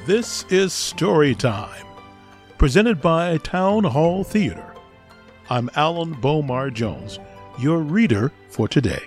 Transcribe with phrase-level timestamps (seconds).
[0.00, 1.86] This is Story Time,
[2.58, 4.74] presented by Town Hall Theater.
[5.48, 7.20] I'm Alan Bomar Jones,
[7.58, 9.04] your reader for today.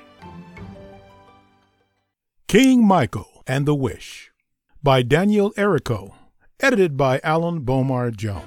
[2.47, 4.31] King Michael and the Wish
[4.81, 6.13] by Daniel Errico,
[6.62, 8.46] edited by Alan Bomar Jones.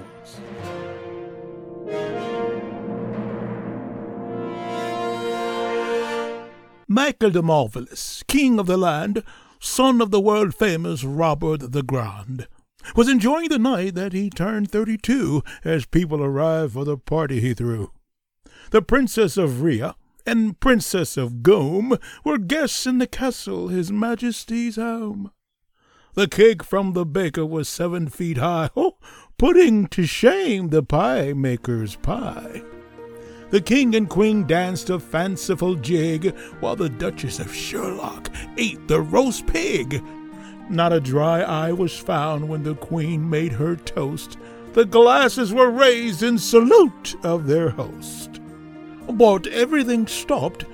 [6.87, 9.23] Michael the Marvelous, king of the land,
[9.59, 12.47] son of the world famous Robert the Grand,
[12.95, 17.39] was enjoying the night that he turned thirty two as people arrived for the party
[17.39, 17.91] he threw.
[18.71, 24.75] The Princess of Rhea and Princess of Gome were guests in the castle, His Majesty's
[24.75, 25.31] home.
[26.13, 28.97] The cake from the baker was seven feet high, oh,
[29.37, 32.63] putting to shame the pie maker's pie.
[33.51, 39.01] The king and queen danced a fanciful jig, while the Duchess of Sherlock ate the
[39.01, 40.03] roast pig.
[40.69, 44.37] Not a dry eye was found when the queen made her toast.
[44.73, 48.39] The glasses were raised in salute of their host.
[49.11, 50.65] But everything stopped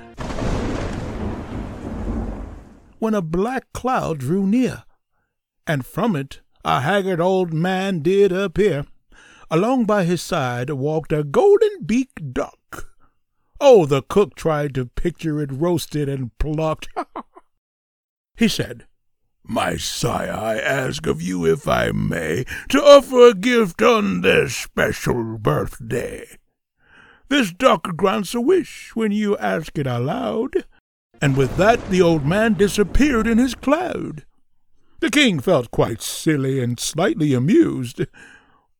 [2.99, 4.83] when a black cloud drew near,
[5.65, 8.85] and from it a haggard old man did appear.
[9.49, 12.59] Along by his side walked a golden beaked duck.
[13.67, 16.87] Oh, the cook tried to picture it roasted and plucked.
[18.37, 18.85] he said,
[19.43, 24.55] My sire, I ask of you, if I may, to offer a gift on this
[24.55, 26.27] special birthday.
[27.27, 30.67] This duck grants a wish when you ask it aloud.
[31.19, 34.25] And with that the old man disappeared in his cloud.
[34.99, 38.01] The king felt quite silly and slightly amused.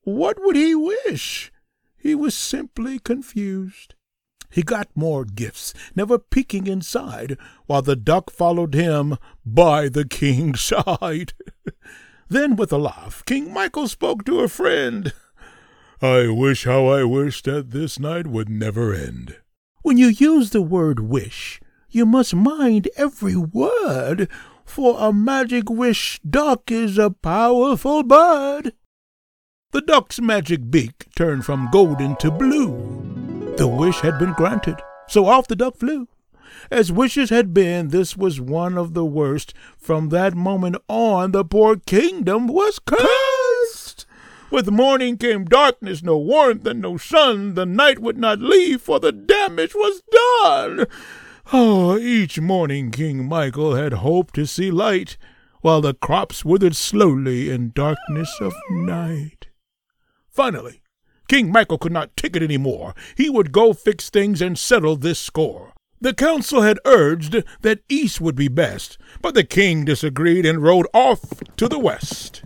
[0.04, 1.52] What would he wish?
[1.98, 3.95] He was simply confused.
[4.50, 10.62] He got more gifts, never peeking inside, while the duck followed him by the king's
[10.74, 11.34] side.
[12.30, 15.14] then, with a laugh, King Michael spoke to a friend.
[16.02, 19.38] I wish how I wish that this night would never end.
[19.82, 21.60] When you use the word wish,
[21.90, 24.28] you must mind every word,
[24.66, 28.74] for a magic wish duck is a powerful bird.
[29.72, 33.05] The duck's magic beak turned from golden to blue.
[33.58, 36.10] The wish had been granted, so off the duck flew.
[36.70, 39.54] As wishes had been, this was one of the worst.
[39.78, 44.06] From that moment on, the poor kingdom was cursed.
[44.52, 47.54] With morning came darkness, no warmth and no sun.
[47.54, 50.86] The night would not leave, for the damage was done.
[51.54, 55.18] Oh, each morning King Michael had hoped to see light,
[55.62, 59.48] while the crops withered slowly in darkness of night.
[60.30, 60.82] Finally,
[61.28, 62.94] King Michael could not take it any more.
[63.16, 65.74] He would go fix things and settle this score.
[66.02, 70.88] The council had urged that east would be best, but the king disagreed and rode
[70.94, 71.22] off
[71.58, 72.44] to the west.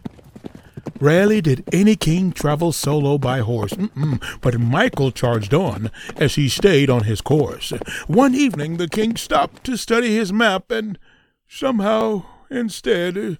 [0.99, 4.21] Rarely did any king travel solo by horse, Mm-mm.
[4.41, 7.71] but Michael charged on as he stayed on his course.
[8.07, 10.99] One evening the king stopped to study his map and
[11.47, 13.39] somehow, instead,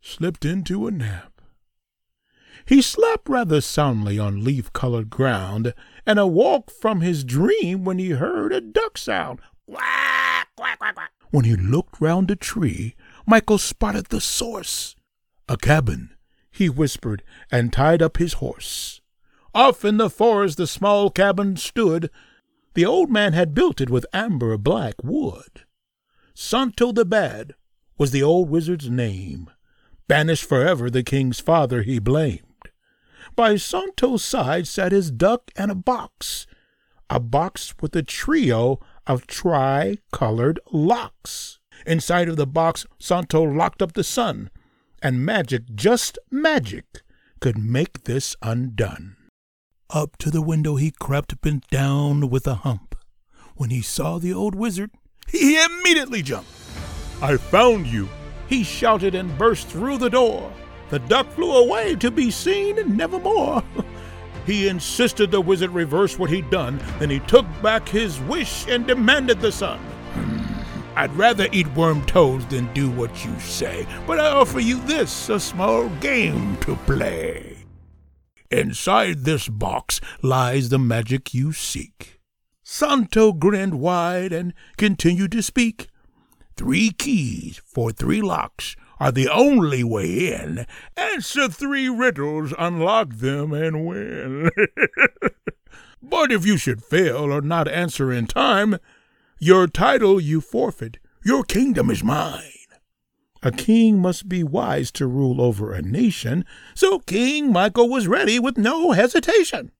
[0.00, 1.35] slipped into a nap.
[2.66, 5.72] He slept rather soundly on leaf colored ground,
[6.04, 9.38] and awoke from his dream when he heard a duck sound.
[9.68, 11.10] Quack, quack, quack, quack.
[11.30, 14.96] When he looked round a tree, Michael spotted the source.
[15.48, 16.10] A cabin,
[16.50, 17.22] he whispered,
[17.52, 19.00] and tied up his horse.
[19.54, 22.10] Off in the forest the small cabin stood.
[22.74, 25.64] The old man had built it with amber black wood.
[26.34, 27.54] Santo the Bad
[27.96, 29.50] was the old wizard's name.
[30.08, 32.45] Banished forever the king's father he blamed.
[33.34, 36.46] By Santo's side sat his duck and a box,
[37.10, 41.58] a box with a trio of tri-colored locks.
[41.86, 44.50] Inside of the box, Santo locked up the sun,
[45.02, 47.02] and magic, just magic,
[47.40, 49.16] could make this undone.
[49.90, 52.96] Up to the window he crept, bent down with a hump.
[53.56, 54.90] When he saw the old wizard,
[55.28, 56.50] he immediately jumped.
[57.22, 58.08] I found you,
[58.48, 60.52] he shouted and burst through the door.
[60.88, 63.62] The duck flew away to be seen nevermore.
[64.46, 66.80] he insisted the wizard reverse what he'd done.
[66.98, 69.78] Then he took back his wish and demanded the sun.
[69.78, 70.46] Hmm.
[70.96, 75.28] I'd rather eat worm toads than do what you say, but I offer you this
[75.28, 77.56] a small game to play.
[78.50, 82.20] Inside this box lies the magic you seek.
[82.62, 85.88] Santo grinned wide and continued to speak.
[86.56, 90.66] Three keys for three locks are the only way in.
[90.96, 94.50] Answer three riddles, unlock them, and win.
[96.02, 98.78] but if you should fail or not answer in time,
[99.38, 100.98] your title you forfeit.
[101.24, 102.52] Your kingdom is mine.
[103.42, 106.44] A king must be wise to rule over a nation,
[106.74, 109.70] so King Michael was ready with no hesitation.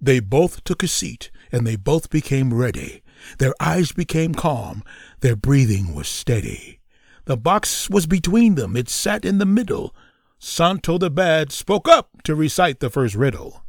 [0.00, 3.02] They both took a seat, and they both became ready.
[3.38, 4.82] Their eyes became calm,
[5.20, 6.80] their breathing was steady.
[7.24, 9.94] The box was between them, it sat in the middle.
[10.38, 13.64] Santo the Bad spoke up to recite the first riddle.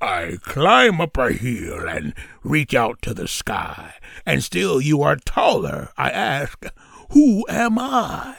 [0.00, 2.14] I climb up a hill and
[2.44, 3.94] reach out to the sky,
[4.26, 5.90] and still you are taller.
[5.96, 6.66] I ask,
[7.10, 8.36] Who am I?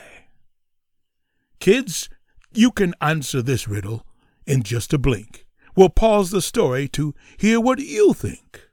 [1.60, 2.08] Kids,
[2.54, 4.06] you can answer this riddle
[4.46, 5.46] in just a blink.
[5.76, 8.70] We'll pause the story to hear what you think.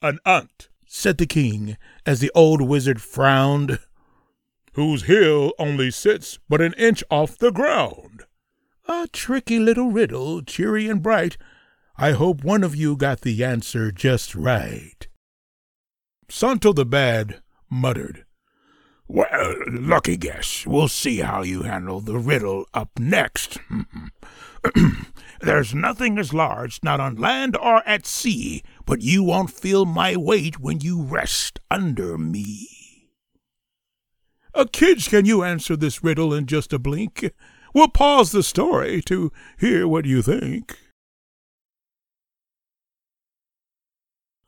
[0.00, 3.78] An ant, said the king, as the old wizard frowned,
[4.74, 8.24] whose heel only sits but an inch off the ground.
[8.86, 11.38] A tricky little riddle, cheery and bright.
[11.96, 15.08] I hope one of you got the answer just right.
[16.28, 17.40] Santo the Bad
[17.70, 18.26] muttered,
[19.08, 20.66] Well, lucky guess.
[20.66, 23.58] We'll see how you handle the riddle up next.
[25.40, 28.62] There's nothing as large, not on land or at sea,
[28.92, 33.08] but you won't feel my weight when you rest under me.
[34.52, 37.32] Uh, kids, can you answer this riddle in just a blink?
[37.72, 40.76] We'll pause the story to hear what you think.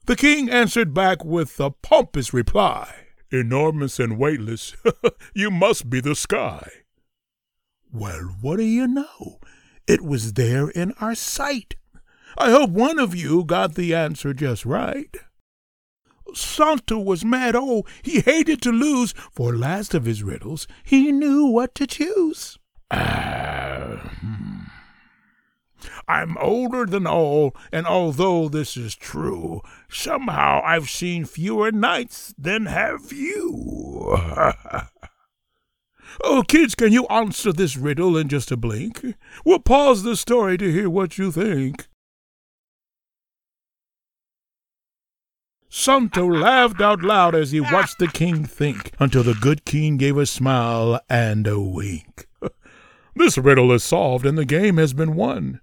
[0.04, 2.94] The king answered back with a pompous reply
[3.30, 4.76] Enormous and weightless,
[5.34, 6.68] you must be the sky.
[7.90, 9.40] Well, what do you know?
[9.86, 11.76] It was there in our sight.
[12.36, 15.16] I hope one of you got the answer just right.
[16.34, 17.54] Santo was mad.
[17.56, 19.12] Oh, he hated to lose.
[19.32, 22.58] For last of his riddles, he knew what to choose.
[22.90, 24.54] Uh, hmm.
[26.08, 32.66] I'm older than all, and although this is true, somehow I've seen fewer nights than
[32.66, 34.16] have you.
[36.22, 39.02] oh, kids, can you answer this riddle in just a blink?
[39.44, 41.86] We'll pause the story to hear what you think.
[45.76, 50.16] Santo laughed out loud as he watched the king think, until the good king gave
[50.16, 52.28] a smile and a wink.
[53.16, 55.60] this riddle is solved and the game has been won.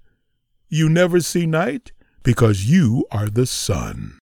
[0.67, 1.93] You never see night
[2.23, 4.19] because you are the sun.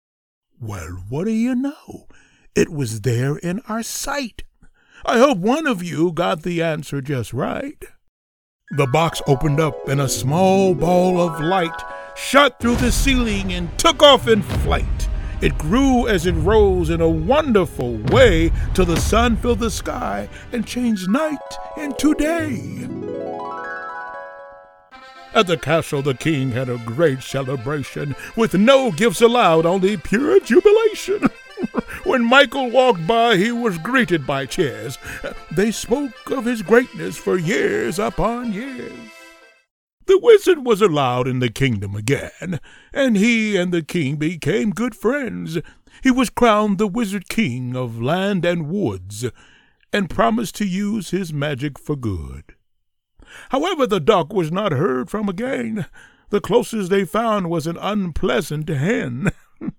[0.60, 2.08] Well, what do you know?
[2.56, 4.42] It was there in our sight.
[5.04, 7.84] I hope one of you got the answer just right.
[8.72, 11.80] The box opened up and a small ball of light
[12.16, 15.08] shot through the ceiling and took off in flight.
[15.42, 20.28] It grew as it rose in a wonderful way till the sun filled the sky
[20.50, 21.38] and changed night
[21.76, 22.88] into day.
[25.34, 30.40] At the castle, the king had a great celebration with no gifts allowed, only pure
[30.40, 31.28] jubilation.
[32.04, 34.96] when Michael walked by, he was greeted by cheers.
[35.50, 39.15] They spoke of his greatness for years upon years.
[40.06, 42.61] The wizard was allowed in the kingdom again,
[42.93, 45.58] and he and the king became good friends.
[46.03, 49.25] He was crowned the wizard king of land and woods,
[49.93, 52.55] and promised to use his magic for good.
[53.50, 55.87] However, the duck was not heard from again.
[56.31, 59.32] The closest they found was an unpleasant hen.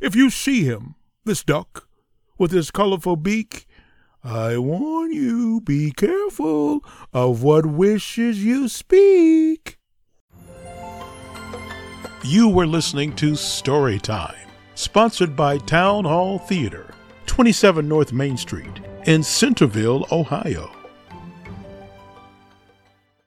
[0.00, 0.94] if you see him,
[1.24, 1.88] this duck,
[2.38, 3.66] with his colorful beak,
[4.24, 9.78] I warn you, be careful of what wishes you speak.
[12.22, 16.94] You were listening to Story Time, sponsored by Town Hall Theater,
[17.26, 20.70] 27 North Main Street in Centerville, Ohio.